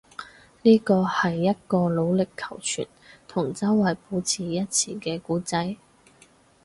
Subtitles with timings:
[0.63, 2.87] 呢個係一個努力求存，
[3.27, 5.77] 同周圍保持一致嘅故仔